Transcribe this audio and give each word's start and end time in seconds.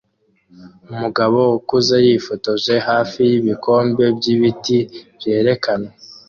Umugabo 0.91 1.39
ukuze 1.57 1.95
yifotoje 2.07 2.73
hafi 2.89 3.19
y'ibikombe 3.29 4.05
by'ibiti 4.17 4.77
byerekanwe 5.15 5.91